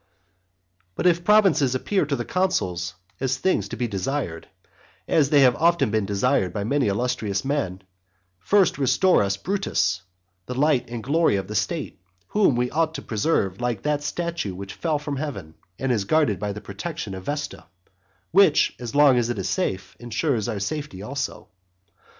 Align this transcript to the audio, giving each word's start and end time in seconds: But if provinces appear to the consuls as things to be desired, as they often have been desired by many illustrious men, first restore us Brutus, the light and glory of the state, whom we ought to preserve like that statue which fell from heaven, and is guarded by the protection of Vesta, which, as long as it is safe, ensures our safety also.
But 0.95 1.05
if 1.05 1.23
provinces 1.23 1.75
appear 1.75 2.07
to 2.07 2.15
the 2.15 2.25
consuls 2.25 2.95
as 3.19 3.37
things 3.37 3.69
to 3.69 3.75
be 3.75 3.87
desired, 3.87 4.47
as 5.07 5.29
they 5.29 5.45
often 5.45 5.89
have 5.89 5.91
been 5.91 6.07
desired 6.07 6.51
by 6.51 6.63
many 6.63 6.87
illustrious 6.87 7.45
men, 7.45 7.83
first 8.39 8.79
restore 8.79 9.21
us 9.21 9.37
Brutus, 9.37 10.01
the 10.47 10.55
light 10.55 10.89
and 10.89 11.03
glory 11.03 11.35
of 11.35 11.47
the 11.47 11.53
state, 11.53 12.01
whom 12.29 12.55
we 12.55 12.71
ought 12.71 12.95
to 12.95 13.03
preserve 13.03 13.61
like 13.61 13.83
that 13.83 14.01
statue 14.01 14.55
which 14.55 14.73
fell 14.73 14.97
from 14.97 15.17
heaven, 15.17 15.53
and 15.77 15.91
is 15.91 16.05
guarded 16.05 16.39
by 16.39 16.51
the 16.51 16.61
protection 16.61 17.13
of 17.13 17.25
Vesta, 17.25 17.65
which, 18.31 18.75
as 18.79 18.95
long 18.95 19.19
as 19.19 19.29
it 19.29 19.37
is 19.37 19.49
safe, 19.49 19.95
ensures 19.99 20.47
our 20.47 20.59
safety 20.59 21.03
also. 21.03 21.47